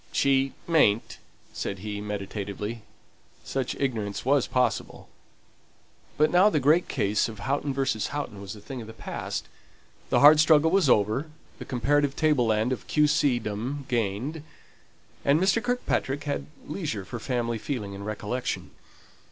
"She 0.11 0.53
mayn't," 0.67 1.19
said 1.53 1.77
he, 1.85 2.01
meditatively 2.01 2.81
such 3.43 3.75
ignorance 3.75 4.25
was 4.25 4.47
possible. 4.47 5.09
But 6.17 6.31
now 6.31 6.49
the 6.49 6.59
great 6.59 6.87
case 6.87 7.29
of 7.29 7.37
Houghton 7.37 7.71
v. 7.71 7.83
Houghton 8.09 8.41
was 8.41 8.55
a 8.55 8.59
thing 8.61 8.81
of 8.81 8.87
the 8.87 8.93
past; 8.93 9.47
the 10.09 10.21
hard 10.21 10.39
struggle 10.39 10.71
was 10.71 10.89
over, 10.89 11.29
the 11.59 11.65
comparative 11.65 12.15
table 12.15 12.47
land 12.47 12.71
of 12.71 12.87
Q. 12.87 13.05
C. 13.05 13.37
dom 13.37 13.85
gained, 13.89 14.41
and 15.23 15.39
Mr. 15.39 15.61
Kirkpatrick 15.63 16.23
had 16.23 16.47
leisure 16.65 17.05
for 17.05 17.19
family 17.19 17.59
feeling 17.59 17.93
and 17.93 18.03
recollection. 18.03 18.71